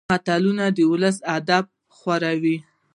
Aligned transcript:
متلونه 0.09 0.65
د 0.77 0.79
ولسي 0.91 1.21
ادبياتو 1.35 1.71
خورا. 1.97 2.31